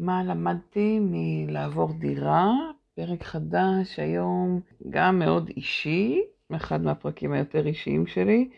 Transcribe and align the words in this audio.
מה 0.00 0.22
למדתי 0.24 0.98
מלעבור 1.00 1.92
דירה? 1.92 2.52
פרק 2.94 3.22
חדש 3.22 3.98
היום, 3.98 4.60
גם 4.90 5.18
מאוד 5.18 5.48
אישי, 5.56 6.22
אחד 6.56 6.82
מהפרקים 6.82 7.32
היותר 7.32 7.66
אישיים 7.66 8.06
שלי, 8.06 8.48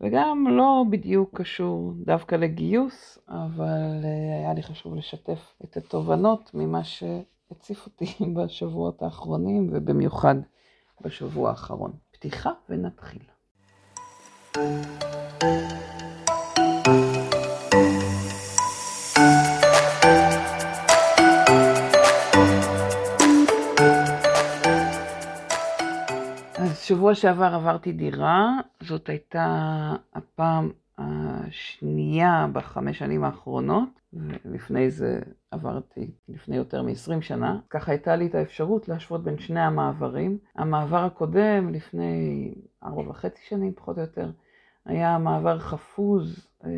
וגם 0.00 0.46
לא 0.50 0.84
בדיוק 0.90 1.40
קשור 1.40 1.92
דווקא 2.04 2.34
לגיוס, 2.34 3.18
אבל 3.28 4.00
אה, 4.04 4.38
היה 4.38 4.54
לי 4.54 4.62
חשוב 4.62 4.94
לשתף 4.94 5.54
את 5.64 5.76
התובנות 5.76 6.50
ממה 6.54 6.84
שהציף 6.84 7.86
אותי 7.86 8.14
בשבועות 8.36 9.02
האחרונים, 9.02 9.70
ובמיוחד 9.72 10.36
בשבוע 11.00 11.50
האחרון. 11.50 11.92
פתיחה 12.10 12.50
ונתחיל. 12.68 13.22
שבוע 26.74 27.14
שעבר 27.14 27.54
עברתי 27.54 27.92
דירה, 27.92 28.50
זאת 28.80 29.08
הייתה 29.08 29.92
הפעם 30.14 30.70
השנייה 30.98 32.46
בחמש 32.52 32.98
שנים 32.98 33.24
האחרונות, 33.24 33.88
ולפני 34.12 34.90
זה 34.90 35.20
עברתי 35.50 36.10
לפני 36.28 36.56
יותר 36.56 36.82
מ-20 36.82 37.20
שנה. 37.20 37.58
ככה 37.70 37.92
הייתה 37.92 38.16
לי 38.16 38.26
את 38.26 38.34
האפשרות 38.34 38.88
להשוות 38.88 39.24
בין 39.24 39.38
שני 39.38 39.60
המעברים. 39.60 40.38
המעבר 40.56 41.04
הקודם, 41.04 41.72
לפני 41.72 42.54
ארבע 42.84 43.10
וחצי 43.10 43.42
שנים 43.48 43.72
פחות 43.76 43.96
או 43.96 44.02
יותר, 44.02 44.30
היה 44.88 45.18
מעבר 45.18 45.58
חפוז, 45.58 46.46
אה, 46.64 46.70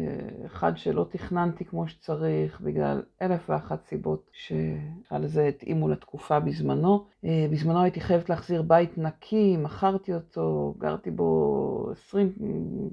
אחד 0.47 0.77
שלא 0.77 1.07
תכננתי 1.11 1.65
כמו 1.65 1.89
שצריך, 1.89 2.61
בגלל 2.61 3.03
אלף 3.23 3.51
ואחת 3.51 3.85
סיבות 3.85 4.31
שעל 4.33 5.27
זה 5.27 5.47
התאימו 5.47 5.89
לתקופה 5.89 6.41
בזמנו. 6.41 7.05
אה, 7.25 7.47
בזמנו 7.51 7.83
הייתי 7.83 8.01
חייבת 8.01 8.30
להחזיר 8.30 8.63
בית 8.63 8.99
נקי, 8.99 9.57
מכרתי 9.57 10.15
אותו, 10.15 10.75
גרתי 10.79 11.11
בו 11.11 11.89
עשרים 11.93 12.33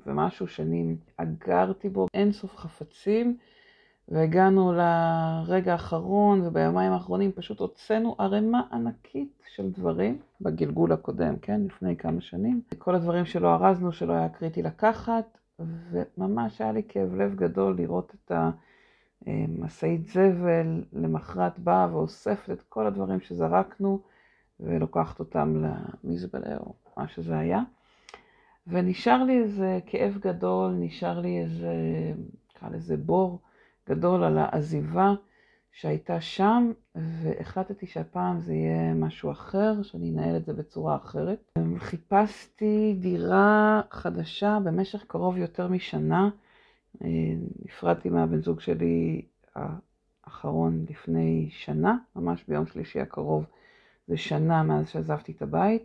ומשהו 0.06 0.48
שנים, 0.48 0.98
אגרתי 1.18 1.90
בו 1.90 2.08
אינסוף 2.14 2.58
חפצים. 2.58 3.38
והגענו 4.10 4.74
לרגע 4.74 5.72
האחרון, 5.72 6.42
וביומיים 6.48 6.92
האחרונים 6.92 7.32
פשוט 7.32 7.60
הוצאנו 7.60 8.16
ערימה 8.20 8.62
ענקית 8.72 9.44
של 9.56 9.72
דברים 9.72 10.18
בגלגול 10.42 10.92
הקודם, 10.92 11.36
כן? 11.42 11.62
לפני 11.62 11.96
כמה 11.98 12.22
שנים. 12.22 12.62
כל 12.78 12.96
הדברים 12.96 13.26
שלא 13.26 13.54
ארזנו, 13.56 13.92
שלא 13.92 14.14
היה 14.14 14.30
קריטי 14.30 14.62
לקחת, 14.62 15.38
וממש 15.60 16.62
היה 16.62 16.72
לי 16.72 16.82
כאב 16.88 17.16
לב 17.16 17.36
גדול 17.36 17.76
לראות 17.78 18.16
את 18.16 18.32
המשאית 19.28 20.08
זבל 20.08 20.84
למחרת 20.94 21.60
באה 21.60 21.88
ואוספת 21.92 22.50
את 22.50 22.62
כל 22.62 22.88
הדברים 22.88 23.20
שזרקנו, 23.20 24.00
ולוקחת 24.60 25.20
אותם 25.20 25.64
למזבלה 26.04 26.58
או 26.58 26.74
מה 26.98 27.08
שזה 27.08 27.38
היה. 27.38 27.62
ונשאר 28.68 29.24
לי 29.24 29.38
איזה 29.38 29.80
כאב 29.86 30.18
גדול, 30.22 30.72
נשאר 30.72 31.20
לי 31.20 31.40
איזה, 31.40 31.74
נקרא 32.56 32.70
לזה 32.70 32.98
בור. 32.98 33.40
גדול 33.90 34.24
על 34.24 34.38
העזיבה 34.38 35.14
שהייתה 35.72 36.22
שם, 36.22 36.72
והחלטתי 36.96 37.88
שהפעם 37.88 38.40
זה 38.40 38.54
יהיה 38.54 38.94
משהו 38.94 39.32
אחר, 39.32 39.84
שאני 39.84 40.12
אנהל 40.12 40.36
את 40.38 40.46
זה 40.46 40.54
בצורה 40.54 40.96
אחרת. 40.96 41.52
חיפשתי 41.78 42.96
דירה 43.00 43.82
חדשה 43.92 44.58
במשך 44.64 45.04
קרוב 45.08 45.38
יותר 45.38 45.68
משנה. 45.68 46.30
נפרדתי 47.66 48.10
מהבן 48.10 48.42
זוג 48.42 48.60
שלי 48.60 49.26
האחרון 49.56 50.86
לפני 50.90 51.50
שנה, 51.52 51.98
ממש 52.16 52.44
ביום 52.48 52.66
שלישי 52.66 53.00
הקרוב 53.00 53.46
זה 54.08 54.18
שנה 54.18 54.64
מאז 54.64 54.90
שעזבתי 54.90 55.32
את 55.32 55.42
הבית. 55.42 55.84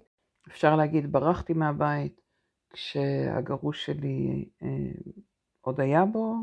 אפשר 0.49 0.77
להגיד, 0.77 1.13
ברחתי 1.13 1.53
מהבית 1.53 2.21
כשהגרוש 2.71 3.87
שלי 3.87 4.45
אה, 4.63 4.69
עוד 5.61 5.81
היה 5.81 6.05
בו, 6.05 6.37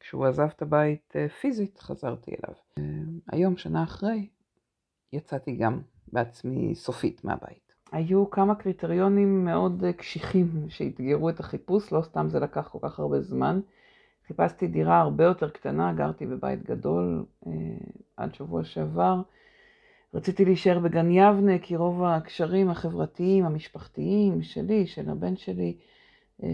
כשהוא 0.00 0.26
עזב 0.26 0.48
את 0.56 0.62
הבית 0.62 1.12
אה, 1.16 1.28
פיזית, 1.28 1.78
חזרתי 1.78 2.30
אליו. 2.30 2.54
אה, 2.78 2.84
היום, 3.32 3.56
שנה 3.56 3.82
אחרי, 3.82 4.28
יצאתי 5.12 5.56
גם 5.56 5.80
בעצמי 6.12 6.74
סופית 6.74 7.24
מהבית. 7.24 7.66
היו 7.92 8.30
כמה 8.30 8.54
קריטריונים 8.54 9.44
מאוד 9.44 9.84
אה, 9.84 9.92
קשיחים 9.92 10.66
שאתגרו 10.68 11.30
את 11.30 11.40
החיפוש, 11.40 11.92
לא 11.92 12.02
סתם 12.02 12.28
זה 12.28 12.40
לקח 12.40 12.68
כל 12.68 12.78
כך 12.82 12.98
הרבה 12.98 13.20
זמן. 13.20 13.60
חיפשתי 14.26 14.66
דירה 14.66 15.00
הרבה 15.00 15.24
יותר 15.24 15.50
קטנה, 15.50 15.92
גרתי 15.92 16.26
בבית 16.26 16.62
גדול 16.62 17.24
אה, 17.46 17.52
עד 18.16 18.34
שבוע 18.34 18.64
שעבר. 18.64 19.22
רציתי 20.14 20.44
להישאר 20.44 20.78
בגן 20.78 21.10
יבנה, 21.10 21.58
כי 21.58 21.76
רוב 21.76 22.04
הקשרים 22.04 22.70
החברתיים, 22.70 23.44
המשפחתיים 23.44 24.42
שלי, 24.42 24.86
של 24.86 25.10
הבן 25.10 25.36
שלי, 25.36 25.76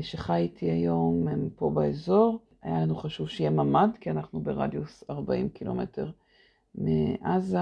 שחי 0.00 0.36
איתי 0.36 0.70
היום, 0.70 1.28
הם 1.28 1.48
פה 1.56 1.70
באזור. 1.70 2.38
היה 2.62 2.80
לנו 2.80 2.96
חשוב 2.96 3.28
שיהיה 3.28 3.50
ממ"ד, 3.50 3.90
כי 4.00 4.10
אנחנו 4.10 4.40
ברדיוס 4.40 5.04
40 5.10 5.48
קילומטר 5.48 6.10
מעזה. 6.74 7.58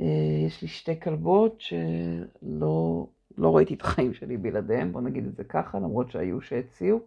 אה, 0.00 0.04
יש 0.46 0.62
לי 0.62 0.68
שתי 0.68 1.00
כלבות 1.00 1.60
שלא 1.60 3.06
לא 3.38 3.56
ראיתי 3.56 3.74
את 3.74 3.82
החיים 3.82 4.14
שלי 4.14 4.36
בלעדיהן, 4.36 4.92
בוא 4.92 5.00
נגיד 5.00 5.26
את 5.26 5.36
זה 5.36 5.44
ככה, 5.44 5.78
למרות 5.78 6.10
שהיו 6.10 6.40
שהציעו. 6.40 7.00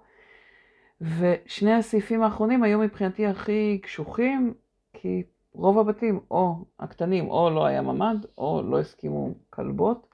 ושני 1.01 1.73
הסעיפים 1.73 2.23
האחרונים 2.23 2.63
היו 2.63 2.79
מבחינתי 2.79 3.27
הכי 3.27 3.79
קשוחים, 3.83 4.53
כי 4.93 5.23
רוב 5.53 5.79
הבתים, 5.79 6.19
או 6.31 6.55
הקטנים, 6.79 7.29
או 7.29 7.49
לא 7.49 7.65
היה 7.65 7.81
ממ"ד, 7.81 8.25
או 8.37 8.61
לא 8.65 8.79
הסכימו 8.79 9.33
כלבות. 9.49 10.07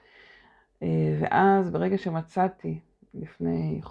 אה, 0.83 1.17
ואז 1.21 1.71
ברגע 1.71 1.97
שמצאתי, 1.97 2.79
לפני 3.13 3.81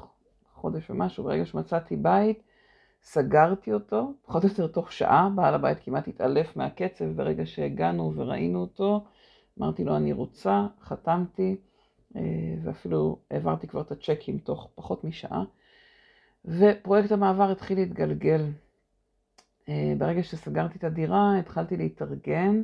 חודש 0.54 0.90
ומשהו, 0.90 1.24
ברגע 1.24 1.46
שמצאתי 1.46 1.96
בית, 1.96 2.42
סגרתי 3.04 3.72
אותו, 3.72 4.12
פחות 4.26 4.44
או 4.44 4.48
יותר 4.48 4.66
תוך 4.66 4.92
שעה, 4.92 5.28
בעל 5.34 5.54
הבית 5.54 5.78
כמעט 5.84 6.08
התעלף 6.08 6.56
מהקצב 6.56 7.04
ברגע 7.04 7.46
שהגענו 7.46 8.12
וראינו 8.16 8.60
אותו. 8.60 9.04
אמרתי 9.58 9.84
לו, 9.84 9.96
אני 9.96 10.12
רוצה, 10.12 10.66
חתמתי, 10.80 11.56
אה, 12.16 12.20
ואפילו 12.62 13.18
העברתי 13.30 13.66
כבר 13.66 13.80
את 13.80 13.92
הצ'קים 13.92 14.38
תוך 14.38 14.70
פחות 14.74 15.04
משעה. 15.04 15.44
ופרויקט 16.44 17.12
המעבר 17.12 17.50
התחיל 17.50 17.78
להתגלגל. 17.78 18.42
אה, 19.68 19.92
ברגע 19.98 20.22
שסגרתי 20.22 20.78
את 20.78 20.84
הדירה, 20.84 21.38
התחלתי 21.38 21.76
להתארגן. 21.76 22.62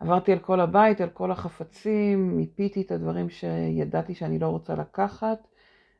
עברתי 0.00 0.32
על 0.32 0.38
כל 0.38 0.60
הבית, 0.60 1.00
על 1.00 1.08
כל 1.08 1.30
החפצים, 1.30 2.36
מיפיתי 2.36 2.82
את 2.82 2.90
הדברים 2.90 3.28
שידעתי 3.30 4.14
שאני 4.14 4.38
לא 4.38 4.46
רוצה 4.46 4.74
לקחת, 4.74 5.38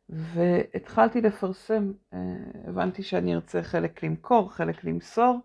והתחלתי 0.08 1.20
לפרסם, 1.20 1.92
אה, 2.14 2.18
הבנתי 2.64 3.02
שאני 3.02 3.34
ארצה 3.34 3.62
חלק 3.62 4.02
למכור, 4.02 4.52
חלק 4.52 4.84
למסור, 4.84 5.40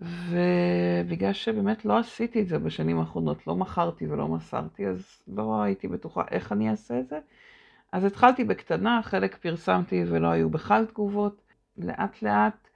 ובגלל 0.00 1.32
שבאמת 1.32 1.84
לא 1.84 1.98
עשיתי 1.98 2.42
את 2.42 2.48
זה 2.48 2.58
בשנים 2.58 2.98
האחרונות, 2.98 3.46
לא 3.46 3.56
מכרתי 3.56 4.06
ולא 4.06 4.28
מסרתי, 4.28 4.86
אז 4.86 5.22
לא 5.28 5.62
הייתי 5.62 5.88
בטוחה 5.88 6.22
איך 6.30 6.52
אני 6.52 6.70
אעשה 6.70 7.00
את 7.00 7.08
זה. 7.08 7.18
אז 7.92 8.04
התחלתי 8.04 8.44
בקטנה, 8.44 9.00
חלק 9.02 9.36
פרסמתי 9.36 10.04
ולא 10.06 10.28
היו 10.28 10.50
בכלל 10.50 10.86
תגובות. 10.86 11.42
לאט 11.78 12.22
לאט 12.22 12.68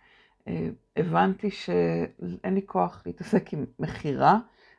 אה, 0.48 0.68
הבנתי 0.96 1.50
שאין 1.50 2.54
לי 2.54 2.60
כוח 2.66 3.02
להתעסק 3.06 3.52
עם 3.52 3.64
מכירה, 3.78 4.38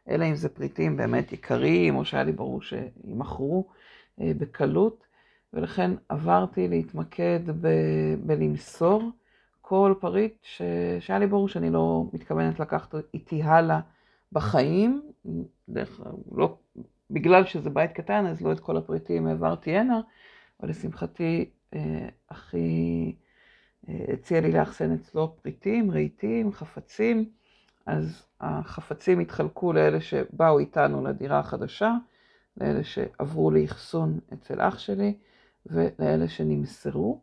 אלא 0.09 0.25
אם 0.25 0.35
זה 0.35 0.49
פריטים 0.49 0.97
באמת 0.97 1.31
יקרים, 1.31 1.95
או 1.95 2.05
שהיה 2.05 2.23
לי 2.23 2.31
ברור 2.31 2.61
שימכרו 2.61 3.67
אה, 4.21 4.31
בקלות. 4.37 5.05
ולכן 5.55 5.91
עברתי 6.09 6.67
להתמקד 6.67 7.39
ב- 7.61 8.15
בלמסור 8.25 9.11
כל 9.61 9.93
פריט 9.99 10.35
ש- 10.41 10.61
שהיה 10.99 11.19
לי 11.19 11.27
ברור 11.27 11.47
שאני 11.47 11.69
לא 11.69 12.05
מתכוונת 12.13 12.59
לקחת 12.59 12.95
איתי 13.13 13.43
הלאה 13.43 13.79
בחיים. 14.31 15.01
דרך, 15.69 16.01
לא, 16.35 16.57
בגלל 17.11 17.45
שזה 17.45 17.69
בית 17.69 17.91
קטן, 17.91 18.25
אז 18.25 18.41
לא 18.41 18.51
את 18.51 18.59
כל 18.59 18.77
הפריטים 18.77 19.27
העברתי 19.27 19.77
הנה, 19.77 20.01
אבל 20.61 20.69
לשמחתי 20.69 21.49
אה, 21.73 22.07
אחי 22.27 23.15
אה, 23.89 24.05
הציע 24.13 24.41
לי 24.41 24.51
לאחסן 24.51 24.93
אצלו 24.93 25.35
פריטים, 25.41 25.91
רהיטים, 25.91 26.51
חפצים. 26.51 27.29
אז 27.85 28.25
החפצים 28.41 29.19
התחלקו 29.19 29.73
לאלה 29.73 30.01
שבאו 30.01 30.59
איתנו 30.59 31.03
לדירה 31.03 31.39
החדשה, 31.39 31.93
לאלה 32.57 32.83
שעברו 32.83 33.51
לאחסון 33.51 34.19
אצל 34.33 34.61
אח 34.61 34.79
שלי, 34.79 35.13
ולאלה 35.65 36.27
שנמסרו. 36.27 37.21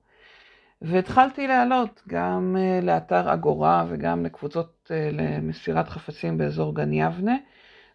והתחלתי 0.82 1.46
להעלות 1.46 2.02
גם 2.08 2.56
אה, 2.58 2.80
לאתר 2.82 3.34
אגורה 3.34 3.84
וגם 3.88 4.24
לקבוצות 4.24 4.90
אה, 4.90 5.10
למסירת 5.12 5.88
חפצים 5.88 6.38
באזור 6.38 6.74
גן 6.74 6.92
יבנה. 6.92 7.36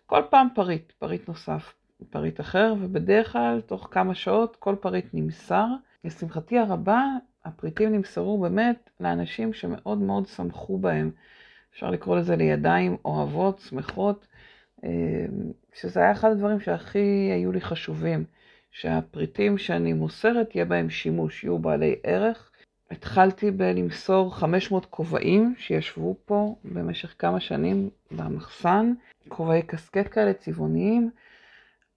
כל 0.06 0.22
פעם 0.30 0.48
פריט, 0.56 0.92
פריט 0.92 1.28
נוסף, 1.28 1.74
פריט 2.10 2.40
אחר, 2.40 2.74
ובדרך 2.80 3.32
כלל 3.32 3.62
תוך 3.62 3.88
כמה 3.92 4.16
שעות 4.16 4.56
כל 4.56 4.76
פריט 4.82 5.06
נמסר. 5.14 5.66
לשמחתי 6.04 6.58
הרבה, 6.58 7.04
הפריטים 7.46 7.92
נמסרו 7.92 8.38
באמת 8.38 8.90
לאנשים 9.00 9.54
שמאוד 9.54 9.98
מאוד 9.98 10.28
שמחו 10.28 10.78
בהם. 10.78 11.12
אפשר 11.74 11.90
לקרוא 11.90 12.18
לזה 12.18 12.36
לידיים 12.36 12.98
אוהבות, 13.06 13.60
שמחות, 13.60 14.28
אה, 14.84 15.26
שזה 15.74 16.00
היה 16.00 16.12
אחד 16.12 16.32
הדברים 16.32 16.60
שהכי 16.60 17.30
היו 17.34 17.52
לי 17.52 17.62
חשובים, 17.62 18.24
שהפריטים 18.80 19.58
שאני 19.58 19.94
מוסרת 19.94 20.56
יהיה 20.56 20.66
בהם 20.66 20.90
שימוש, 20.90 21.44
יהיו 21.44 21.60
בעלי 21.60 21.96
ערך. 22.04 22.52
התחלתי 22.92 23.52
בלמסור 23.52 24.36
500 24.36 24.86
כובעים 24.86 25.56
שישבו 25.58 26.16
פה 26.26 26.56
במשך 26.66 27.16
כמה 27.20 27.40
שנים 27.40 27.90
במחסן, 28.12 28.94
כובעי 29.28 29.62
קסקט 29.62 30.14
כאלה 30.14 30.34
צבעוניים. 30.34 31.10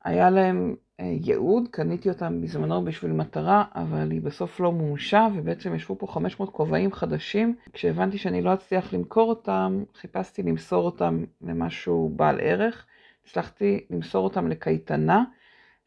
היה 0.05 0.31
להם 0.31 0.75
אה, 1.01 1.05
ייעוד, 1.05 1.69
קניתי 1.71 2.09
אותם 2.09 2.41
בזמנו 2.41 2.85
בשביל 2.85 3.13
מטרה, 3.13 3.65
אבל 3.75 4.11
היא 4.11 4.21
בסוף 4.21 4.61
לא 4.61 4.73
מומשה, 4.73 5.29
ובעצם 5.35 5.75
ישבו 5.75 5.99
פה 5.99 6.07
500 6.07 6.51
כובעים 6.51 6.93
חדשים. 6.93 7.57
כשהבנתי 7.73 8.19
שאני 8.19 8.43
לא 8.43 8.55
אצליח 8.55 8.93
למכור 8.93 9.29
אותם, 9.29 9.85
חיפשתי 9.95 10.43
למסור 10.43 10.85
אותם 10.85 11.25
למשהו 11.43 12.13
בעל 12.17 12.41
ערך. 12.41 12.87
הצלחתי 13.27 13.81
למסור 13.91 14.25
אותם 14.25 14.49
לקייטנה 14.49 15.25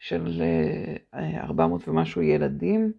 של 0.03 0.41
400 1.13 1.81
אה, 1.87 1.93
ומשהו 1.93 2.21
ילדים, 2.21 2.91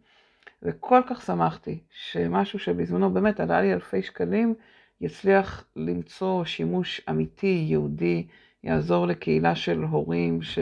וכל 0.62 1.00
כך 1.06 1.22
שמחתי 1.22 1.78
שמשהו 1.90 2.58
שבזמנו 2.58 3.10
באמת 3.10 3.40
עלה 3.40 3.60
לי 3.60 3.72
אלפי 3.72 4.02
שקלים, 4.02 4.54
יצליח 5.00 5.64
למצוא 5.76 6.44
שימוש 6.44 7.00
אמיתי, 7.10 7.64
יהודי, 7.68 8.26
יעזור 8.64 9.06
לקהילה 9.06 9.54
של 9.54 9.82
הורים, 9.82 10.42
ש... 10.42 10.58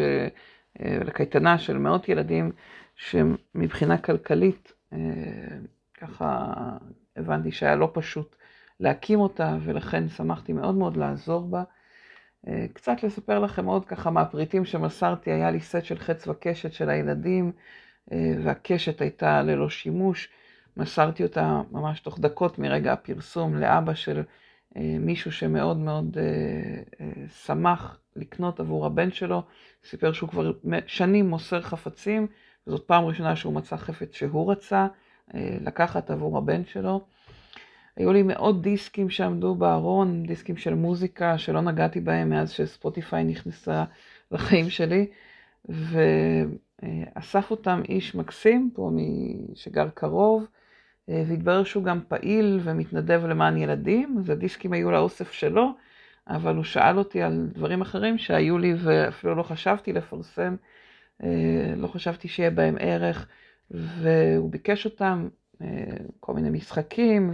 אה, 0.81 0.99
לקייטנה 1.05 1.59
של 1.59 1.79
מאות 1.79 2.09
ילדים 2.09 2.53
שמבחינה 2.97 3.99
כלכלית, 3.99 4.73
אה, 4.93 4.99
ככה 5.95 6.53
הבנתי 7.17 7.53
שהיה 7.53 7.77
לא 7.77 7.91
פשוט 7.95 8.37
להקים 8.81 9.21
אותה, 9.21 9.56
ולכן 9.62 10.09
שמחתי 10.09 10.53
מאוד 10.53 10.75
מאוד 10.75 10.97
לעזור 10.97 11.49
בה. 11.49 11.62
אה, 12.49 12.67
קצת 12.73 13.03
לספר 13.03 13.39
לכם 13.39 13.67
עוד 13.67 13.85
ככה 13.85 14.11
מהפריטים 14.11 14.65
שמסרתי, 14.65 15.31
היה 15.31 15.50
לי 15.50 15.61
סט 15.61 15.85
של 15.85 15.99
חץ 15.99 16.29
וקשת 16.29 16.73
של 16.73 16.91
הילדים, 16.91 17.53
והקשת 18.44 19.00
הייתה 19.00 19.43
ללא 19.43 19.71
שימוש. 19.71 20.29
מסרתי 20.77 21.23
אותה 21.23 21.61
ממש 21.71 22.00
תוך 22.00 22.19
דקות 22.19 22.59
מרגע 22.59 22.93
הפרסום 22.93 23.55
לאבא 23.55 23.94
של 23.94 24.23
מישהו 24.77 25.33
שמאוד 25.33 25.77
מאוד 25.77 26.17
שמח 27.44 27.99
לקנות 28.17 28.61
עבור 28.61 28.87
הבן 28.87 29.11
שלו. 29.11 29.43
סיפר 29.85 30.12
שהוא 30.12 30.29
כבר 30.29 30.53
שנים 30.87 31.31
מוסר 31.31 31.61
חפצים, 31.61 32.27
וזאת 32.67 32.87
פעם 32.87 33.05
ראשונה 33.05 33.37
שהוא 33.37 33.55
מצא 33.55 33.77
חפץ 33.77 34.15
שהוא 34.15 34.53
רצה 34.53 34.87
אה, 35.35 35.56
לקחת 35.61 36.11
עבור 36.11 36.38
הבן 36.38 36.65
שלו. 36.65 37.05
היו 37.97 38.12
לי 38.12 38.23
מאות 38.23 38.62
דיסקים 38.62 39.11
שעמדו 39.11 39.55
בארון, 39.55 40.23
דיסקים 40.23 40.56
של 40.56 40.75
מוזיקה 40.75 41.39
שלא 41.39 41.61
נגעתי 41.61 42.00
בהם 42.00 42.31
מאז 42.31 42.50
שספוטיפיי 42.50 43.25
נכנסה 43.25 43.85
לחיים 44.31 44.71
שלי, 44.71 45.06
ואסף 45.69 47.50
אותם 47.50 47.83
איש 47.89 48.15
מקסים 48.15 48.71
פה 48.75 48.91
שגר 49.55 49.89
קרוב, 49.94 50.47
והתברר 51.09 51.65
שהוא 51.65 51.85
גם 51.85 52.00
פעיל 52.09 52.61
ומתנדב 52.62 53.23
למען 53.27 53.56
ילדים, 53.56 54.17
אז 54.19 54.31
הדיסקים 54.31 54.73
היו 54.73 54.91
לאוסף 54.91 55.33
שלו. 55.33 55.73
אבל 56.29 56.56
הוא 56.56 56.65
שאל 56.65 56.99
אותי 56.99 57.23
על 57.23 57.49
דברים 57.53 57.81
אחרים 57.81 58.19
שהיו 58.19 58.59
לי 58.59 58.75
ואפילו 58.79 59.35
לא 59.35 59.43
חשבתי 59.43 59.93
לפרסם, 59.93 60.56
אה, 61.23 61.75
לא 61.77 61.87
חשבתי 61.87 62.29
שיהיה 62.29 62.50
בהם 62.50 62.77
ערך, 62.81 63.29
והוא 63.71 64.50
ביקש 64.50 64.85
אותם, 64.85 65.29
כל 66.20 66.35
מיני 66.35 66.50
משחקים 66.50 67.32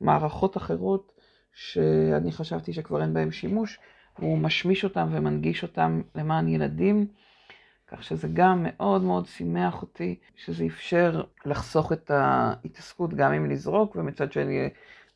ומערכות 0.00 0.56
אחרות 0.56 1.12
שאני 1.52 2.32
חשבתי 2.32 2.72
שכבר 2.72 3.02
אין 3.02 3.14
בהם 3.14 3.32
שימוש, 3.32 3.78
הוא 4.18 4.38
משמיש 4.38 4.84
אותם 4.84 5.08
ומנגיש 5.10 5.62
אותם 5.62 6.02
למען 6.14 6.48
ילדים. 6.48 7.06
כך 7.86 8.02
שזה 8.04 8.28
גם 8.32 8.66
מאוד 8.68 9.02
מאוד 9.02 9.26
שימח 9.26 9.82
אותי, 9.82 10.18
שזה 10.36 10.64
אפשר 10.66 11.22
לחסוך 11.46 11.92
את 11.92 12.10
ההתעסקות 12.10 13.14
גם 13.14 13.32
עם 13.32 13.50
לזרוק, 13.50 13.96
ומצד 13.96 14.32
שני 14.32 14.68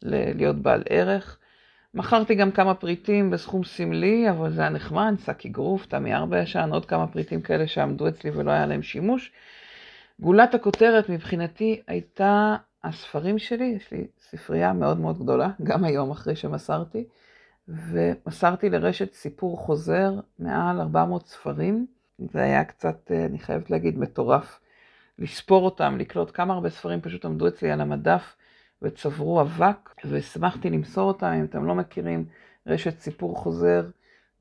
להיות 0.02 0.56
בעל 0.56 0.82
ערך. 0.88 1.38
מכרתי 1.94 2.34
גם 2.34 2.50
כמה 2.50 2.74
פריטים 2.74 3.30
בסכום 3.30 3.64
סמלי, 3.64 4.30
אבל 4.30 4.50
זה 4.50 4.60
היה 4.60 4.70
נחמד, 4.70 5.14
שק 5.24 5.46
אגרוף, 5.46 5.86
תמי 5.86 6.14
ארבע 6.14 6.38
ישן, 6.38 6.68
עוד 6.72 6.86
כמה 6.86 7.06
פריטים 7.06 7.40
כאלה 7.40 7.66
שעמדו 7.66 8.08
אצלי 8.08 8.30
ולא 8.30 8.50
היה 8.50 8.66
להם 8.66 8.82
שימוש. 8.82 9.32
גולת 10.20 10.54
הכותרת 10.54 11.08
מבחינתי 11.08 11.82
הייתה 11.86 12.56
הספרים 12.84 13.38
שלי, 13.38 13.64
יש 13.64 13.90
לי 13.92 14.06
ספרייה 14.20 14.72
מאוד 14.72 15.00
מאוד 15.00 15.18
גדולה, 15.18 15.48
גם 15.62 15.84
היום 15.84 16.10
אחרי 16.10 16.36
שמסרתי, 16.36 17.04
ומסרתי 17.68 18.70
לרשת 18.70 19.12
סיפור 19.12 19.58
חוזר, 19.58 20.12
מעל 20.38 20.80
400 20.80 21.26
ספרים. 21.26 21.86
זה 22.18 22.42
היה 22.42 22.64
קצת, 22.64 23.10
אני 23.10 23.38
חייבת 23.38 23.70
להגיד, 23.70 23.98
מטורף. 23.98 24.60
לספור 25.18 25.64
אותם, 25.64 25.96
לקלוט 25.98 26.30
כמה 26.34 26.54
הרבה 26.54 26.70
ספרים 26.70 27.00
פשוט 27.00 27.24
עמדו 27.24 27.48
אצלי 27.48 27.70
על 27.70 27.80
המדף. 27.80 28.36
וצברו 28.84 29.40
אבק, 29.40 29.94
והשמחתי 30.04 30.70
למסור 30.70 31.08
אותם, 31.08 31.26
אם 31.26 31.44
אתם 31.44 31.64
לא 31.64 31.74
מכירים, 31.74 32.24
רשת 32.66 32.98
סיפור 32.98 33.36
חוזר, 33.36 33.86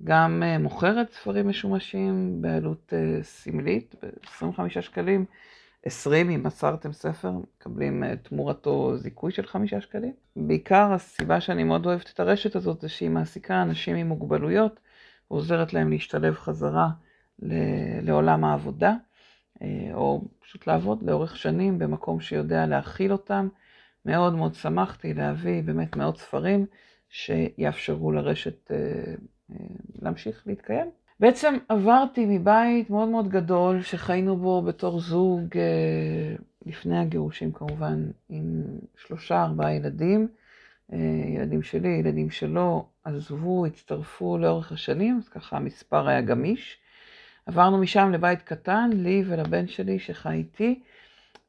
גם 0.04 0.44
אה, 0.46 0.58
מוכרת 0.58 1.12
ספרים 1.12 1.50
משומשים 1.50 2.42
בעלות 2.42 2.94
אה, 2.94 3.24
סמלית, 3.24 3.96
ב-25 4.04 4.82
שקלים, 4.82 5.26
20 5.86 6.30
אם 6.30 6.44
מסרתם 6.44 6.94
ספר, 6.94 7.32
מקבלים 7.32 8.04
אה, 8.04 8.16
תמורתו 8.16 8.98
זיכוי 8.98 9.32
של 9.32 9.46
5 9.48 9.74
שקלים. 9.74 10.14
בעיקר 10.36 10.94
הסיבה 10.94 11.42
שאני 11.42 11.64
מאוד 11.64 11.86
אוהבת 11.86 12.10
את 12.14 12.20
הרשת 12.20 12.56
הזאת 12.56 12.82
זה 12.82 12.90
שהיא 12.90 13.10
מעסיקה 13.10 13.62
אנשים 13.62 13.96
עם 13.96 14.08
מוגבלויות, 14.08 14.80
ועוזרת 15.32 15.74
להם 15.74 15.90
להשתלב 15.90 16.36
חזרה 16.36 16.90
לעולם 18.02 18.44
העבודה, 18.44 18.94
או 19.94 20.22
פשוט 20.40 20.68
לעבוד 20.68 21.04
לאורך 21.04 21.38
שנים 21.38 21.80
במקום 21.80 22.20
שיודע 22.20 22.66
להכיל 22.66 23.12
אותם. 23.12 23.48
מאוד 24.06 24.36
מאוד 24.36 24.54
שמחתי 24.54 25.14
להביא 25.14 25.64
באמת 25.64 25.96
מאות 25.96 26.18
ספרים 26.18 26.66
שיאפשרו 27.10 28.12
לרשת 28.12 28.72
אה, 28.72 28.78
אה, 29.52 29.56
להמשיך 30.02 30.44
להתקיים. 30.46 30.90
בעצם 31.20 31.56
עברתי 31.70 32.26
מבית 32.26 32.90
מאוד 32.90 33.08
מאוד 33.08 33.30
גדול 33.30 33.82
שחיינו 33.82 34.38
בו 34.38 34.62
בתור 34.62 35.00
זוג 35.00 35.58
אה, 35.58 36.36
לפני 36.66 36.98
הגירושים 37.00 37.52
כמובן, 37.52 38.06
עם 38.30 38.64
שלושה 38.98 39.44
ארבעה 39.44 39.74
ילדים, 39.74 40.28
ילדים 41.36 41.64
שלי, 41.64 41.90
ילדים 41.90 42.30
שלו, 42.30 42.86
עזבו, 43.04 43.66
הצטרפו 43.66 44.38
לאורך 44.38 44.72
השנים, 44.72 45.18
אז 45.24 45.30
ככה 45.30 45.58
המספר 45.58 46.08
היה 46.08 46.22
גמיש. 46.22 46.78
עברנו 47.46 47.78
משם 47.78 48.12
לבית 48.12 48.42
קטן, 48.42 48.90
לי 48.94 49.24
ולבן 49.28 49.68
שלי 49.68 50.00
שחי 50.00 50.34
איתי. 50.34 50.80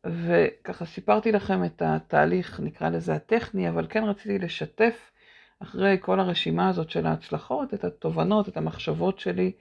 וככה 0.05 0.87
סיפרתי 0.87 1.33
לכם 1.33 1.65
את 1.65 1.83
התהליך, 1.85 2.61
נקרא 2.61 2.89
לזה 2.89 3.15
הטכני, 3.15 3.69
אבל 3.69 3.87
כן 3.89 4.05
רציתי 4.05 4.39
לשתף 4.39 5.11
אחרי 5.63 5.97
כל 6.01 6.21
הרשימה 6.21 6.69
הזאת 6.69 6.91
של 6.91 7.07
ההצלחות, 7.07 7.75
את 7.75 7.85
התובנות, 7.85 8.49
את 8.49 8.57
המחשבות 8.57 9.19
שלי 9.19 9.53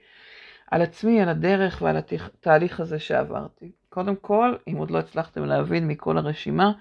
על 0.70 0.82
עצמי, 0.82 1.20
על 1.20 1.28
הדרך 1.28 1.82
ועל 1.82 1.96
התהליך 1.96 2.80
הזה 2.80 2.98
שעברתי. 2.98 3.72
קודם 3.88 4.16
כל, 4.16 4.54
אם 4.68 4.76
עוד 4.76 4.90
לא 4.90 4.98
הצלחתם 4.98 5.44
להבין 5.44 5.88
מכל 5.88 6.18
הרשימה, 6.18 6.72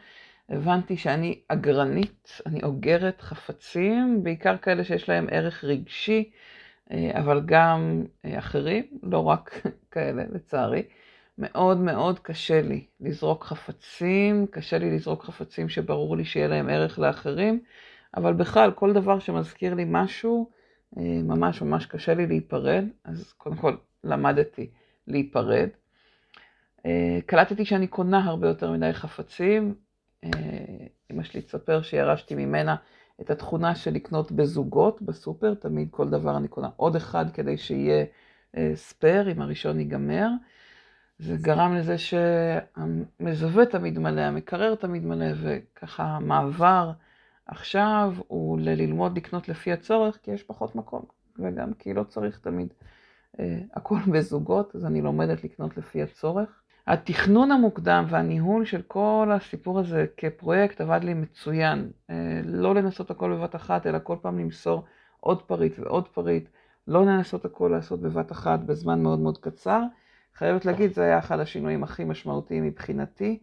הבנתי 0.49 0.97
שאני 0.97 1.39
אגרנית, 1.47 2.41
אני 2.45 2.63
אוגרת 2.63 3.21
חפצים, 3.21 4.23
בעיקר 4.23 4.57
כאלה 4.57 4.83
שיש 4.83 5.09
להם 5.09 5.27
ערך 5.31 5.63
רגשי, 5.63 6.31
אה, 6.91 7.11
אבל 7.19 7.41
גם 7.45 8.03
אה, 8.25 8.39
אחרים, 8.39 8.83
לא 9.03 9.23
רק 9.23 9.61
כאלה, 9.91 10.23
לצערי. 10.31 10.83
מאוד 11.37 11.77
מאוד 11.77 12.19
קשה 12.19 12.61
לי 12.61 12.85
לזרוק 13.01 13.43
חפצים, 13.43 14.47
קשה 14.51 14.77
לי 14.77 14.95
לזרוק 14.95 15.23
חפצים 15.23 15.69
שברור 15.69 16.17
לי 16.17 16.25
שיהיה 16.25 16.47
להם 16.47 16.69
ערך 16.69 16.99
לאחרים, 16.99 17.59
אבל 18.15 18.33
בכלל, 18.33 18.71
כל 18.71 18.93
דבר 18.93 19.19
שמזכיר 19.19 19.73
לי 19.73 19.85
משהו, 19.87 20.49
אה, 20.97 21.21
ממש 21.23 21.61
ממש 21.61 21.85
קשה 21.85 22.13
לי 22.13 22.27
להיפרד, 22.27 22.85
אז 23.03 23.33
קודם 23.37 23.55
כל 23.55 23.75
למדתי 24.03 24.69
להיפרד. 25.07 25.69
אה, 26.85 27.19
קלטתי 27.25 27.65
שאני 27.65 27.87
קונה 27.87 28.23
הרבה 28.23 28.47
יותר 28.47 28.71
מדי 28.71 28.93
חפצים. 28.93 29.75
אה, 30.23 30.29
אמא 31.11 31.23
שלי 31.23 31.41
תספר 31.41 31.81
שירשתי 31.81 32.35
ממנה 32.35 32.75
את 33.21 33.29
התכונה 33.29 33.75
של 33.75 33.93
לקנות 33.93 34.31
בזוגות 34.31 35.01
בסופר, 35.01 35.53
תמיד 35.53 35.87
כל 35.91 36.09
דבר 36.09 36.37
אני 36.37 36.47
קונה 36.47 36.69
עוד 36.75 36.95
אחד 36.95 37.25
כדי 37.33 37.57
שיהיה 37.57 38.05
ספייר, 38.75 39.31
אם 39.31 39.41
הראשון 39.41 39.79
ייגמר. 39.79 40.29
זה 41.19 41.35
גרם 41.41 41.75
לזה 41.75 41.97
שהמזווה 41.97 43.65
תמיד 43.65 43.99
מלא, 43.99 44.21
המקרר 44.21 44.75
תמיד 44.75 45.05
מלא, 45.05 45.27
וככה 45.41 46.03
המעבר 46.03 46.91
עכשיו 47.47 48.13
הוא 48.27 48.59
ללמוד 48.59 49.17
לקנות 49.17 49.49
לפי 49.49 49.71
הצורך, 49.71 50.19
כי 50.23 50.31
יש 50.31 50.43
פחות 50.43 50.75
מקום, 50.75 51.01
וגם 51.39 51.73
כי 51.73 51.93
לא 51.93 52.03
צריך 52.03 52.39
תמיד 52.39 52.73
אה, 53.39 53.59
הכל 53.73 53.97
בזוגות, 54.13 54.75
אז 54.75 54.85
אני 54.85 55.01
לומדת 55.01 55.43
לקנות 55.43 55.77
לפי 55.77 56.03
הצורך. 56.03 56.63
התכנון 56.87 57.51
המוקדם 57.51 58.05
והניהול 58.09 58.65
של 58.65 58.81
כל 58.81 59.29
הסיפור 59.35 59.79
הזה 59.79 60.05
כפרויקט 60.17 60.81
עבד 60.81 61.03
לי 61.03 61.13
מצוין. 61.13 61.91
אה, 62.09 62.41
לא 62.45 62.75
לנסות 62.75 63.11
הכל 63.11 63.35
בבת 63.35 63.55
אחת, 63.55 63.87
אלא 63.87 63.99
כל 64.03 64.15
פעם 64.21 64.39
למסור 64.39 64.83
עוד 65.19 65.41
פריט 65.41 65.79
ועוד 65.79 66.07
פריט. 66.07 66.49
לא 66.87 67.05
לנסות 67.05 67.45
הכל 67.45 67.69
לעשות 67.75 68.01
בבת 68.01 68.31
אחת 68.31 68.59
בזמן 68.59 69.03
מאוד 69.03 69.19
מאוד 69.19 69.37
קצר. 69.37 69.81
חייבת 70.35 70.65
להגיד, 70.65 70.93
זה 70.93 71.03
היה 71.03 71.19
אחד 71.19 71.39
השינויים 71.39 71.83
הכי 71.83 72.03
משמעותיים 72.03 72.63
מבחינתי. 72.63 73.39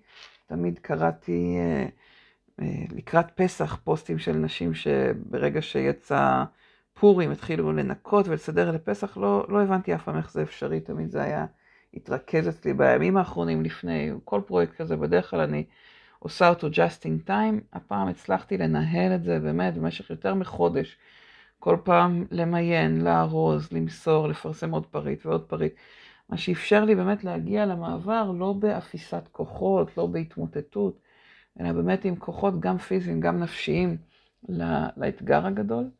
תמיד 0.46 0.78
קראתי 0.78 1.56
אה, 1.58 1.86
לקראת 2.96 3.26
פסח 3.34 3.76
פוסטים 3.84 4.18
של 4.18 4.32
נשים 4.32 4.74
שברגע 4.74 5.62
שיצא 5.62 6.44
פורים 6.94 7.30
התחילו 7.30 7.72
לנקות 7.72 8.28
ולסדר 8.28 8.70
לפסח, 8.70 9.16
לא, 9.16 9.46
לא 9.48 9.62
הבנתי 9.62 9.94
אף 9.94 10.04
פעם 10.04 10.16
איך 10.16 10.32
זה 10.32 10.42
אפשרי, 10.42 10.80
תמיד 10.80 11.10
זה 11.10 11.22
היה 11.22 11.46
התרכז 11.94 12.48
אצלי 12.48 12.72
בימים 12.74 13.16
האחרונים 13.16 13.62
לפני, 13.62 14.10
כל 14.24 14.40
פרויקט 14.46 14.74
כזה, 14.74 14.96
בדרך 14.96 15.30
כלל 15.30 15.40
אני 15.40 15.64
עושה 16.18 16.48
אותו 16.48 16.66
just 16.66 17.02
in 17.04 17.28
time, 17.28 17.60
הפעם 17.72 18.08
הצלחתי 18.08 18.58
לנהל 18.58 19.14
את 19.14 19.24
זה 19.24 19.38
באמת 19.38 19.74
במשך 19.74 20.10
יותר 20.10 20.34
מחודש, 20.34 20.98
כל 21.58 21.76
פעם 21.84 22.24
למיין, 22.30 23.04
לארוז, 23.04 23.72
למסור, 23.72 24.28
לפרסם 24.28 24.70
עוד 24.70 24.86
פריט 24.86 25.26
ועוד 25.26 25.42
פריט, 25.42 25.74
מה 26.28 26.36
שאפשר 26.36 26.84
לי 26.84 26.94
באמת 26.94 27.24
להגיע 27.24 27.66
למעבר 27.66 28.30
לא 28.38 28.52
באפיסת 28.52 29.28
כוחות, 29.32 29.96
לא 29.96 30.06
בהתמוטטות, 30.06 30.98
אלא 31.60 31.72
באמת 31.72 32.04
עם 32.04 32.16
כוחות 32.16 32.60
גם 32.60 32.78
פיזיים, 32.78 33.20
גם 33.20 33.40
נפשיים 33.40 33.96
לאתגר 34.96 35.46
הגדול. 35.46 35.90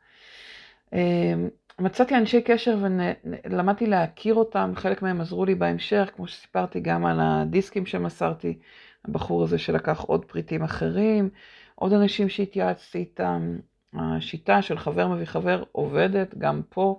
אמ, 0.92 1.48
מצאתי 1.78 2.16
אנשי 2.16 2.42
קשר 2.42 2.78
ולמדתי 2.80 3.86
להכיר 3.86 4.34
אותם, 4.34 4.72
חלק 4.76 5.02
מהם 5.02 5.20
עזרו 5.20 5.44
לי 5.44 5.54
בהמשך, 5.54 6.10
כמו 6.16 6.26
שסיפרתי 6.26 6.80
גם 6.80 7.06
על 7.06 7.18
הדיסקים 7.20 7.86
שמסרתי, 7.86 8.58
הבחור 9.04 9.42
הזה 9.42 9.58
שלקח 9.58 10.00
עוד 10.00 10.24
פריטים 10.24 10.62
אחרים, 10.62 11.30
עוד 11.74 11.92
אנשים 11.92 12.28
שהתייעצתי 12.28 12.98
איתם. 12.98 13.56
השיטה 13.94 14.62
של 14.62 14.78
חבר 14.78 15.08
מביא 15.08 15.26
חבר 15.26 15.62
עובדת 15.72 16.34
גם 16.38 16.62
פה. 16.68 16.98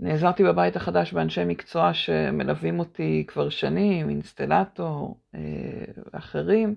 נעזרתי 0.00 0.44
בבית 0.44 0.76
החדש 0.76 1.12
באנשי 1.12 1.44
מקצוע 1.44 1.94
שמלווים 1.94 2.78
אותי 2.78 3.24
כבר 3.28 3.48
שנים, 3.48 4.08
אינסטלטור, 4.08 5.18
אה, 5.34 5.40
אחרים, 6.12 6.74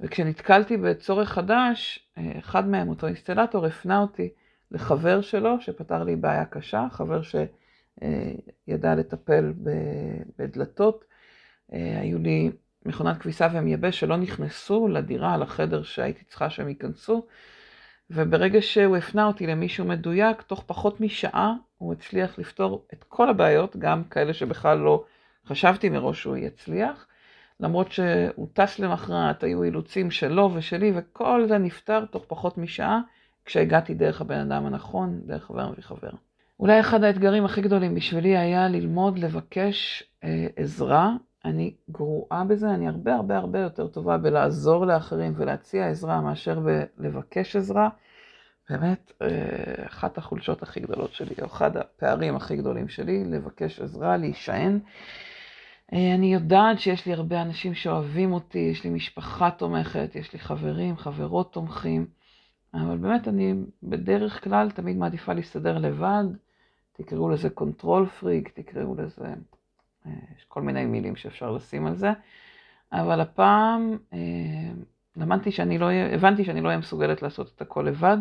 וכשנתקלתי 0.00 0.76
בצורך 0.76 1.28
חדש, 1.28 2.08
אה, 2.18 2.32
אחד 2.38 2.68
מהם, 2.68 2.88
אותו 2.88 3.06
אינסטלטור, 3.06 3.66
הפנה 3.66 3.98
אותי 3.98 4.28
לחבר 4.70 5.20
שלו 5.20 5.60
שפתר 5.60 6.04
לי 6.04 6.16
בעיה 6.16 6.44
קשה, 6.44 6.86
חבר 6.90 7.20
שידע 7.22 8.94
לטפל 8.94 9.52
בדלתות. 10.38 11.04
אה, 11.72 12.00
היו 12.00 12.18
לי 12.18 12.50
מכונת 12.86 13.18
כביסה 13.18 13.48
ומייבש 13.52 14.00
שלא 14.00 14.16
נכנסו 14.16 14.88
לדירה, 14.88 15.36
לחדר 15.36 15.82
שהייתי 15.82 16.24
צריכה 16.24 16.50
שהם 16.50 16.68
ייכנסו, 16.68 17.26
וברגע 18.10 18.62
שהוא 18.62 18.96
הפנה 18.96 19.26
אותי 19.26 19.46
למישהו 19.46 19.84
מדויק, 19.84 20.42
תוך 20.42 20.64
פחות 20.66 21.00
משעה 21.00 21.54
הוא 21.78 21.92
הצליח 21.92 22.38
לפתור 22.38 22.86
את 22.92 23.04
כל 23.08 23.28
הבעיות, 23.28 23.76
גם 23.76 24.04
כאלה 24.04 24.34
שבכלל 24.34 24.78
לא 24.78 25.04
חשבתי 25.46 25.88
מראש 25.88 26.22
שהוא 26.22 26.36
יצליח. 26.36 27.06
למרות 27.60 27.92
שהוא 27.92 28.46
טס 28.52 28.78
למחרת, 28.78 29.42
היו 29.42 29.62
אילוצים 29.62 30.10
שלו 30.10 30.50
ושלי, 30.54 30.92
וכל 30.94 31.44
זה 31.48 31.58
נפתר 31.58 32.04
תוך 32.04 32.24
פחות 32.28 32.58
משעה. 32.58 33.00
כשהגעתי 33.44 33.94
דרך 33.94 34.20
הבן 34.20 34.38
אדם 34.38 34.66
הנכון, 34.66 35.20
דרך 35.26 35.44
חבר 35.44 35.70
מביא 35.70 35.82
חבר. 35.82 36.10
אולי 36.60 36.80
אחד 36.80 37.04
האתגרים 37.04 37.44
הכי 37.44 37.60
גדולים 37.60 37.94
בשבילי 37.94 38.36
היה 38.36 38.68
ללמוד 38.68 39.18
לבקש 39.18 40.02
אה, 40.24 40.46
עזרה. 40.56 41.12
אני 41.44 41.74
גרועה 41.90 42.44
בזה, 42.44 42.70
אני 42.70 42.88
הרבה 42.88 43.14
הרבה 43.14 43.36
הרבה 43.36 43.58
יותר 43.58 43.86
טובה 43.86 44.16
בלעזור 44.18 44.86
לאחרים 44.86 45.32
ולהציע 45.36 45.88
עזרה 45.88 46.20
מאשר 46.20 46.60
בלבקש 46.98 47.56
עזרה. 47.56 47.88
באמת, 48.70 49.12
אה, 49.22 49.86
אחת 49.86 50.18
החולשות 50.18 50.62
הכי 50.62 50.80
גדולות 50.80 51.12
שלי, 51.12 51.34
או 51.40 51.46
אחד 51.46 51.76
הפערים 51.76 52.36
הכי 52.36 52.56
גדולים 52.56 52.88
שלי, 52.88 53.24
לבקש 53.24 53.80
עזרה, 53.80 54.16
להישען. 54.16 54.78
אה, 55.92 56.14
אני 56.14 56.34
יודעת 56.34 56.80
שיש 56.80 57.06
לי 57.06 57.12
הרבה 57.12 57.42
אנשים 57.42 57.74
שאוהבים 57.74 58.32
אותי, 58.32 58.58
יש 58.58 58.84
לי 58.84 58.90
משפחה 58.90 59.50
תומכת, 59.50 60.10
יש 60.14 60.32
לי 60.32 60.38
חברים, 60.38 60.96
חברות 60.96 61.52
תומכים. 61.52 62.06
אבל 62.74 62.96
באמת 62.96 63.28
אני 63.28 63.54
בדרך 63.82 64.44
כלל 64.44 64.70
תמיד 64.70 64.96
מעדיפה 64.96 65.32
להסתדר 65.32 65.78
לבד, 65.78 66.24
תקראו 66.92 67.28
לזה 67.28 67.50
control 67.50 68.06
freak, 68.06 68.48
תקראו 68.48 68.94
לזה, 68.94 69.26
אה, 70.06 70.12
יש 70.36 70.44
כל 70.48 70.62
מיני 70.62 70.86
מילים 70.86 71.16
שאפשר 71.16 71.50
לשים 71.50 71.86
על 71.86 71.96
זה, 71.96 72.10
אבל 72.92 73.20
הפעם 73.20 73.98
אה, 74.12 74.18
למדתי 75.16 75.52
שאני 75.52 75.78
לא 75.78 75.90
הבנתי 75.90 76.44
שאני 76.44 76.60
לא 76.60 76.66
אהיה 76.68 76.78
מסוגלת 76.78 77.22
לעשות 77.22 77.52
את 77.56 77.62
הכל 77.62 77.82
לבד, 77.82 78.16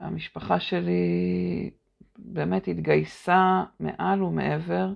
והמשפחה 0.00 0.60
שלי 0.60 1.70
באמת 2.18 2.68
התגייסה 2.68 3.64
מעל 3.80 4.22
ומעבר. 4.22 4.92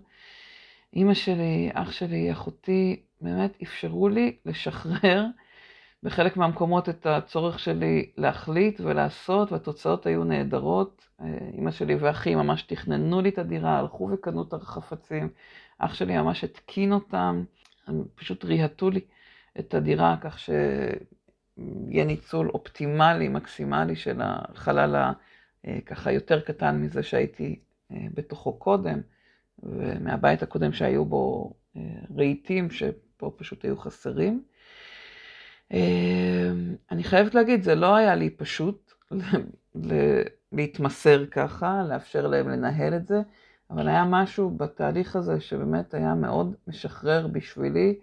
אימא 0.94 1.14
שלי, 1.14 1.70
אח 1.72 1.90
שלי, 1.90 2.32
אחותי, 2.32 3.02
באמת 3.20 3.56
אפשרו 3.62 4.08
לי 4.08 4.36
לשחרר 4.46 5.26
בחלק 6.02 6.36
מהמקומות 6.36 6.88
את 6.88 7.06
הצורך 7.06 7.58
שלי 7.58 8.10
להחליט 8.16 8.80
ולעשות, 8.80 9.52
והתוצאות 9.52 10.06
היו 10.06 10.24
נהדרות. 10.24 11.08
אימא 11.52 11.70
שלי 11.70 11.94
ואחי 11.94 12.34
ממש 12.34 12.62
תכננו 12.62 13.20
לי 13.20 13.28
את 13.28 13.38
הדירה, 13.38 13.78
הלכו 13.78 14.10
וקנו 14.12 14.42
את 14.42 14.52
החפצים. 14.52 15.28
אח 15.78 15.94
שלי 15.94 16.16
ממש 16.16 16.44
התקין 16.44 16.92
אותם, 16.92 17.44
הם 17.86 18.04
פשוט 18.14 18.44
ריהטו 18.44 18.90
לי 18.90 19.00
את 19.58 19.74
הדירה 19.74 20.16
כך 20.20 20.38
שיהיה 20.38 22.04
ניצול 22.04 22.50
אופטימלי, 22.50 23.28
מקסימלי 23.28 23.96
של 23.96 24.20
החלל 24.22 25.12
הככה 25.64 26.12
יותר 26.12 26.40
קטן 26.40 26.80
מזה 26.80 27.02
שהייתי 27.02 27.58
אה, 27.92 27.96
בתוכו 28.14 28.52
קודם, 28.52 29.00
ומהבית 29.64 30.42
הקודם 30.42 30.72
שהיו 30.72 31.04
בו 31.04 31.54
אה, 31.76 31.82
רהיטים 32.16 32.70
שפה 32.70 33.32
פשוט 33.36 33.64
היו 33.64 33.76
חסרים. 33.76 34.42
אמ, 35.70 36.74
אני 36.90 37.04
חייבת 37.04 37.34
להגיד, 37.34 37.62
זה 37.62 37.74
לא 37.74 37.94
היה 37.96 38.14
לי 38.14 38.30
פשוט 38.30 38.92
להתמסר 40.52 41.26
ככה, 41.26 41.82
לאפשר 41.88 42.26
להם 42.26 42.48
לנהל 42.48 42.96
את 42.96 43.06
זה, 43.06 43.22
אבל 43.70 43.88
היה 43.88 44.04
משהו 44.04 44.50
בתהליך 44.50 45.16
הזה 45.16 45.40
שבאמת 45.40 45.94
היה 45.94 46.14
מאוד 46.14 46.54
משחרר 46.68 47.26
בשבילי. 47.26 47.98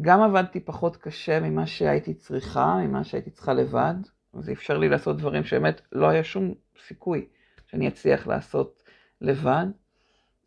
גם 0.00 0.22
עבדתי 0.22 0.60
פחות 0.60 0.96
קשה 0.96 1.40
ממה 1.40 1.66
שהייתי 1.66 2.14
צריכה, 2.14 2.76
ממה 2.76 3.04
שהייתי 3.04 3.30
צריכה 3.30 3.52
לבד, 3.52 3.94
וזה 4.34 4.52
אפשר 4.52 4.78
לי 4.78 4.88
לעשות 4.88 5.16
דברים 5.18 5.44
שבאמת 5.44 5.80
לא 5.92 6.08
היה 6.08 6.24
שום 6.24 6.54
סיכוי 6.86 7.28
שאני 7.66 7.88
אצליח 7.88 8.26
לעשות 8.26 8.82
לבד. 9.20 9.66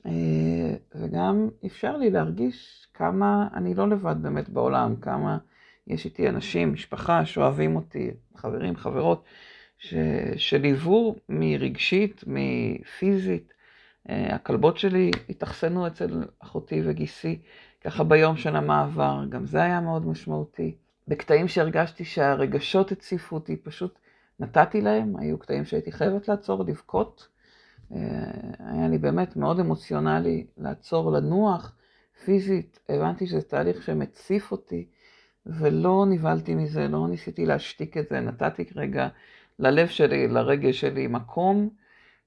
אה, 0.05 0.75
וגם 0.95 1.50
אפשר 1.65 1.98
לי 1.98 2.10
להרגיש 2.10 2.88
כמה 2.93 3.48
אני 3.53 3.74
לא 3.74 3.89
לבד 3.89 4.15
באמת 4.22 4.50
בעולם, 4.50 4.95
כמה... 4.95 5.38
יש 5.88 6.05
איתי 6.05 6.29
אנשים, 6.29 6.74
משפחה 6.74 7.25
שאוהבים 7.25 7.75
אותי, 7.75 8.12
חברים, 8.36 8.75
חברות, 8.75 9.24
שליוו 10.38 11.15
מרגשית, 11.29 12.24
מפיזית. 12.27 13.53
אה, 14.10 14.36
הכלבות 14.36 14.77
שלי 14.77 15.12
התאכסנו 15.29 15.88
אצל 15.88 16.24
אחותי 16.39 16.81
וגיסי, 16.86 17.41
ככה 17.83 18.03
ביום 18.03 18.38
של 18.38 18.55
המעבר, 18.55 19.24
גם 19.29 19.45
זה 19.45 19.63
היה 19.63 19.81
מאוד 19.81 20.07
משמעותי. 20.07 20.75
בקטעים 21.07 21.48
שהרגשתי 21.48 22.05
שהרגשות 22.05 22.91
הציפו 22.91 23.36
אותי, 23.36 23.57
פשוט 23.57 24.00
נתתי 24.39 24.81
להם, 24.81 25.15
היו 25.17 25.38
קטעים 25.38 25.65
שהייתי 25.65 25.91
חייבת 25.91 26.27
לעצור, 26.27 26.63
לבכות. 26.63 27.27
אה, 27.91 27.97
היה 28.59 28.87
לי 28.87 28.97
באמת 28.97 29.35
מאוד 29.35 29.59
אמוציונלי 29.59 30.45
לעצור, 30.57 31.11
לנוח 31.11 31.75
פיזית, 32.25 32.79
הבנתי 32.89 33.27
שזה 33.27 33.41
תהליך 33.41 33.83
שמציף 33.83 34.51
אותי. 34.51 34.85
ולא 35.45 36.05
נבהלתי 36.09 36.55
מזה, 36.55 36.87
לא 36.87 37.07
ניסיתי 37.07 37.45
להשתיק 37.45 37.97
את 37.97 38.07
זה, 38.09 38.19
נתתי 38.19 38.65
רגע 38.75 39.07
ללב 39.59 39.87
שלי, 39.87 40.27
לרגש 40.27 40.79
שלי 40.81 41.07
מקום, 41.07 41.69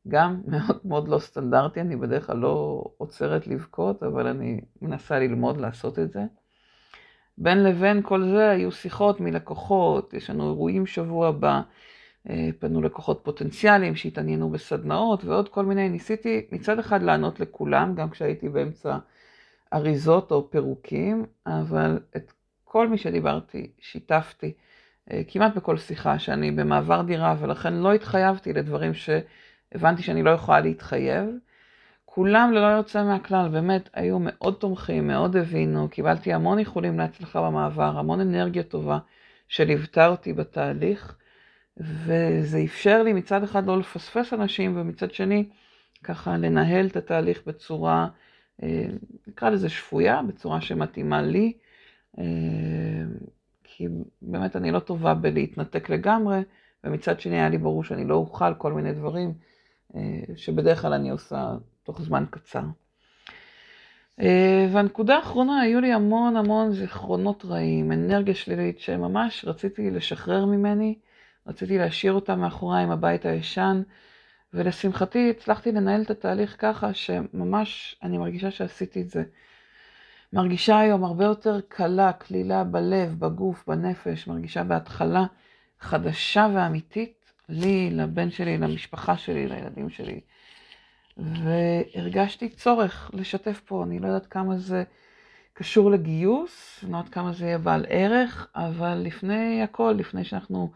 גם 0.09 0.41
מאוד 0.49 0.81
מאוד 0.85 1.09
לא 1.09 1.19
סטנדרטי, 1.19 1.81
אני 1.81 1.97
בדרך 1.97 2.27
כלל 2.27 2.37
לא 2.37 2.85
עוצרת 2.99 3.47
לבכות, 3.47 4.03
אבל 4.03 4.27
אני 4.27 4.61
מנסה 4.83 5.19
ללמוד 5.19 5.61
לעשות 5.61 5.99
את 5.99 6.13
זה. 6.13 6.21
בין 7.39 7.63
לבין 7.65 8.03
כל 8.03 8.25
זה 8.25 8.51
היו 8.51 8.73
שיחות 8.73 9.21
מלקוחות, 9.21 10.15
יש 10.15 10.31
לנו 10.31 10.45
אירועים 10.45 10.87
שבוע 10.87 11.29
הבא, 11.29 11.63
פנו 12.59 12.83
לקוחות 12.83 13.21
פוטנציאליים 13.23 13.97
שהתעניינו 13.97 14.51
בסדנאות 14.51 15.25
ועוד 15.25 15.49
כל 15.49 15.65
מיני, 15.65 15.89
ניסיתי 15.89 16.47
מצד 16.53 16.79
אחד 16.79 17.03
לענות 17.03 17.41
לכולם, 17.41 17.95
גם 17.95 18.11
כשהייתי 18.11 18.49
באמצע 18.49 18.99
אריזות 19.75 20.33
או 20.33 20.51
פירוקים, 20.51 21.25
אבל 21.47 21.99
את 22.17 22.33
כל 22.65 22.89
מי 22.89 22.99
שדיברתי, 22.99 23.71
שיתפתי, 23.81 24.53
אה, 25.11 25.23
כמעט 25.29 25.55
בכל 25.57 25.77
שיחה 25.77 26.19
שאני 26.19 26.51
במעבר 26.51 27.03
דירה 27.03 27.37
ולכן 27.41 27.75
לא 27.75 27.93
התחייבתי 27.93 28.53
לדברים 28.53 28.93
שהבנתי 28.95 30.03
שאני 30.03 30.23
לא 30.23 30.31
יכולה 30.31 30.61
להתחייב. 30.61 31.29
כולם 32.05 32.53
ללא 32.53 32.67
יוצא 32.67 33.05
מהכלל, 33.05 33.49
באמת 33.49 33.91
היו 33.95 34.19
מאוד 34.21 34.55
תומכים, 34.55 35.09
מאוד 35.09 35.37
הבינו, 35.37 35.89
קיבלתי 35.89 36.33
המון 36.33 36.59
איחולים 36.59 36.99
להצלחה 36.99 37.43
במעבר, 37.43 37.99
המון 37.99 38.21
אנרגיה 38.21 38.63
טובה 38.63 38.99
שליוותה 39.49 40.07
אותי 40.07 40.33
בתהליך, 40.33 41.17
וזה 41.77 42.63
אפשר 42.65 43.03
לי 43.03 43.13
מצד 43.13 43.43
אחד 43.43 43.67
לא 43.67 43.79
לפספס 43.79 44.33
אנשים, 44.33 44.77
ומצד 44.77 45.13
שני, 45.13 45.49
ככה 46.05 46.37
לנהל 46.37 46.87
את 46.87 46.97
התהליך 46.97 47.43
בצורה, 47.47 48.09
אה, 48.63 48.87
נקרא 49.27 49.51
לזה 49.51 49.69
שפויה, 49.69 50.23
בצורה 50.23 50.61
שמתאימה 50.61 51.23
לי, 51.23 51.53
אה, 52.19 52.25
כי 53.65 53.89
באמת 54.23 54.57
אני 54.57 54.71
לא 54.71 54.79
טובה 54.79 55.15
בלהתנתק 55.15 55.91
לגמרי, 55.91 56.41
ומצד 56.85 57.21
שני 57.21 57.35
היה 57.35 57.49
לי 57.49 57.59
ברור 57.59 57.85
שאני 57.85 58.05
לא 58.05 58.15
אוכל 58.15 58.55
כל 58.55 58.73
מיני 58.73 58.93
דברים 58.93 59.33
אה, 59.97 60.21
שבדרך 60.37 60.83
כלל 60.83 60.93
אני 60.93 61.11
עושה 61.11 61.55
תוך 61.83 62.03
זמן 62.03 62.25
קצר. 62.31 62.65
והנקודה 64.73 65.17
האחרונה, 65.17 65.61
היו 65.61 65.81
לי 65.81 65.93
המון 65.93 66.37
המון 66.37 66.73
זיכרונות 66.73 67.45
רעים, 67.45 67.93
אנרגיה 67.93 68.35
שלילית, 68.35 68.79
שממש 68.79 69.45
רציתי 69.45 69.91
לשחרר 69.91 70.45
ממני, 70.45 70.95
רציתי 71.47 71.79
להשאיר 71.79 72.13
אותה 72.13 72.37
מאחוריי 72.37 72.85
עם 72.85 72.91
הבית 72.91 73.27
הישן, 73.27 73.83
ולשמחתי 74.55 75.31
הצלחתי 75.31 75.73
לנהל 75.73 76.03
את 76.03 76.11
התהליך 76.11 76.57
ככה 76.59 76.95
שממש 76.95 77.97
אני 78.03 78.19
מרגישה 78.19 78.51
שעשיתי 78.51 79.03
את 79.03 79.11
זה. 79.11 79.23
מרגישה 80.33 80.79
היום 80.79 81.05
הרבה 81.05 81.25
יותר 81.25 81.61
קלה, 81.69 82.13
קלילה 82.13 82.65
בלב, 82.65 83.15
בגוף, 83.19 83.65
בנפש, 83.67 84.27
מרגישה 84.27 84.65
בהתחלה 84.65 85.25
חדשה 85.81 86.49
ואמיתית 86.55 87.33
לי, 87.49 87.91
לבן 87.91 88.31
שלי, 88.31 88.59
למשפחה 88.59 89.17
שלי, 89.17 89.47
לילדים 89.49 89.91
שלי. 89.91 90.21
והרגשתי 91.17 92.49
צורך 92.49 93.11
לשתף 93.15 93.61
פה, 93.67 93.85
אני 93.85 93.99
לא 93.99 94.07
יודעת 94.07 94.27
כמה 94.27 94.57
זה 94.59 94.85
קשור 95.53 95.91
לגיוס, 95.91 96.81
אני 96.83 96.93
לא 96.93 96.97
יודעת 96.97 97.13
כמה 97.13 97.33
זה 97.33 97.47
יהיה 97.47 97.59
בעל 97.59 97.87
ערך, 97.89 98.49
אבל 98.55 98.95
לפני 98.95 99.63
הכל, 99.63 99.95
לפני 99.99 100.25
שאנחנו 100.25 100.71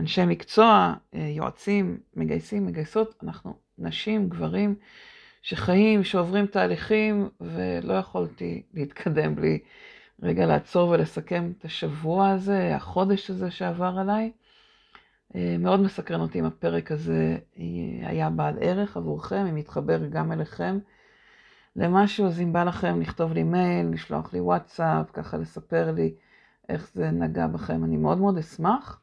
אנשי 0.00 0.26
מקצוע, 0.26 0.94
אה, 1.14 1.20
יועצים, 1.20 1.98
מגייסים, 2.16 2.66
מגייסות, 2.66 3.14
אנחנו 3.22 3.54
נשים, 3.78 4.28
גברים, 4.28 4.74
שחיים, 5.42 6.04
שעוברים 6.04 6.46
תהליכים, 6.46 7.28
ולא 7.40 7.94
יכולתי 7.94 8.62
להתקדם 8.74 9.34
בלי 9.34 9.58
רגע 10.22 10.46
לעצור 10.46 10.88
ולסכם 10.88 11.52
את 11.58 11.64
השבוע 11.64 12.30
הזה, 12.30 12.76
החודש 12.76 13.30
הזה 13.30 13.50
שעבר 13.50 13.94
עליי. 13.98 14.32
אה, 15.34 15.56
מאוד 15.58 15.80
מסקרן 15.80 16.20
אותי 16.20 16.40
אם 16.40 16.44
הפרק 16.44 16.92
הזה 16.92 17.36
היה 18.02 18.30
בעל 18.30 18.54
ערך 18.60 18.96
עבורכם, 18.96 19.46
אם 19.46 19.56
יתחבר 19.56 20.06
גם 20.06 20.32
אליכם 20.32 20.78
למשהו, 21.76 22.26
אז 22.26 22.40
אם 22.40 22.52
בא 22.52 22.64
לכם 22.64 23.00
לכתוב 23.00 23.32
לי 23.32 23.42
מייל, 23.42 23.86
לשלוח 23.92 24.32
לי 24.32 24.40
וואטסאפ, 24.40 25.10
ככה 25.12 25.36
לספר 25.36 25.90
לי 25.90 26.14
איך 26.68 26.90
זה 26.94 27.10
נגע 27.10 27.46
בכם, 27.46 27.84
אני 27.84 27.96
מאוד 27.96 28.18
מאוד 28.18 28.38
אשמח. 28.38 29.00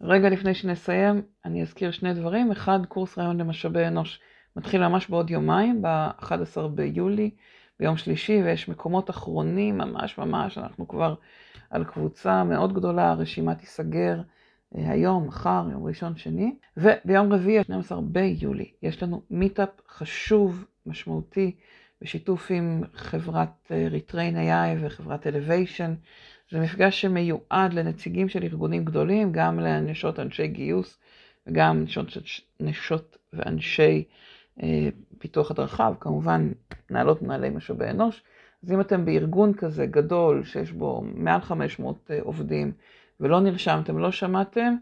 רגע 0.00 0.28
לפני 0.28 0.54
שנסיים, 0.54 1.22
אני 1.44 1.62
אזכיר 1.62 1.90
שני 1.90 2.14
דברים. 2.14 2.52
אחד, 2.52 2.86
קורס 2.88 3.18
רעיון 3.18 3.40
למשאבי 3.40 3.86
אנוש 3.86 4.20
מתחיל 4.56 4.88
ממש 4.88 5.10
בעוד 5.10 5.30
יומיים, 5.30 5.82
ב-11 5.82 6.68
ביולי, 6.74 7.30
ביום 7.80 7.96
שלישי, 7.96 8.42
ויש 8.44 8.68
מקומות 8.68 9.10
אחרונים, 9.10 9.78
ממש 9.78 10.18
ממש, 10.18 10.58
אנחנו 10.58 10.88
כבר 10.88 11.14
על 11.70 11.84
קבוצה 11.84 12.44
מאוד 12.44 12.72
גדולה, 12.72 13.10
הרשימה 13.10 13.54
תיסגר 13.54 14.20
אה, 14.76 14.90
היום, 14.90 15.26
מחר, 15.26 15.66
יום 15.72 15.86
ראשון, 15.86 16.16
שני. 16.16 16.54
וביום 16.76 17.32
רביעי, 17.32 17.64
12 17.64 18.00
ביולי, 18.00 18.70
יש 18.82 19.02
לנו 19.02 19.22
meetup 19.30 19.68
חשוב, 19.88 20.64
משמעותי, 20.86 21.56
בשיתוף 22.02 22.50
עם 22.50 22.82
חברת 22.94 23.72
Retrain 23.90 24.36
אה, 24.36 24.72
AI 24.72 24.76
וחברת 24.80 25.26
אלוויישן. 25.26 25.94
זה 26.50 26.60
מפגש 26.60 27.00
שמיועד 27.00 27.72
לנציגים 27.72 28.28
של 28.28 28.42
ארגונים 28.42 28.84
גדולים, 28.84 29.32
גם 29.32 29.60
לנשות 29.60 30.18
אנשי 30.18 30.46
גיוס 30.46 30.98
וגם 31.46 31.82
נשות, 31.82 32.06
נשות 32.60 33.16
ואנשי 33.32 34.04
אה, 34.62 34.88
פיתוח 35.18 35.50
הדרכה, 35.50 35.90
וכמובן 35.94 36.52
מנהלות 36.90 37.22
מנהלי 37.22 37.50
משאבי 37.50 37.90
אנוש. 37.90 38.22
אז 38.62 38.72
אם 38.72 38.80
אתם 38.80 39.04
בארגון 39.04 39.54
כזה 39.54 39.86
גדול, 39.86 40.44
שיש 40.44 40.72
בו 40.72 41.02
מעל 41.14 41.40
500 41.40 42.10
אה, 42.10 42.18
עובדים, 42.22 42.72
ולא 43.20 43.40
נרשמתם, 43.40 43.98
לא 43.98 44.12
שמעתם, 44.12 44.74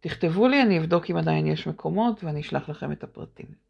תכתבו 0.00 0.48
לי, 0.48 0.62
אני 0.62 0.78
אבדוק 0.78 1.10
אם 1.10 1.16
עדיין 1.16 1.46
יש 1.46 1.66
מקומות 1.66 2.24
ואני 2.24 2.40
אשלח 2.40 2.68
לכם 2.68 2.92
את 2.92 3.04
הפרטים. 3.04 3.67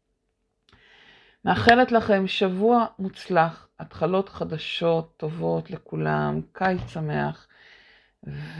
מאחלת 1.45 1.91
לכם 1.91 2.27
שבוע 2.27 2.85
מוצלח, 2.99 3.67
התחלות 3.79 4.29
חדשות 4.29 5.13
טובות 5.17 5.71
לכולם, 5.71 6.41
קיץ 6.51 6.79
שמח, 6.87 7.47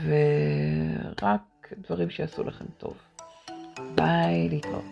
ורק 0.04 1.72
דברים 1.72 2.10
שיעשו 2.10 2.44
לכם 2.44 2.64
טוב. 2.78 2.96
ביי, 3.94 4.48
להתראות. 4.48 4.84